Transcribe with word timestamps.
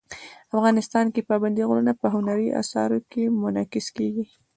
افغانستان 0.55 1.05
کې 1.13 1.27
پابندي 1.29 1.63
غرونه 1.69 1.93
په 2.01 2.07
هنري 2.13 2.47
اثارو 2.61 2.99
کې 3.11 3.23
منعکس 3.41 3.87
کېږي. 3.97 4.25